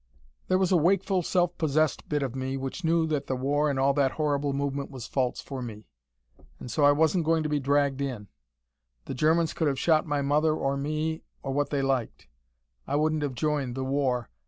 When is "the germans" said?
9.05-9.53